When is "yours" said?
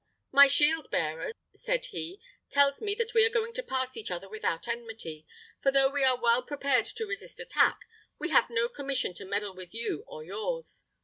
10.23-10.85